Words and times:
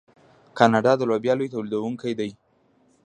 کاناډا 0.57 0.91
د 0.97 1.01
لوبیا 1.09 1.33
لوی 1.37 1.51
تولیدونکی 1.53 2.13
دی. 2.19 2.29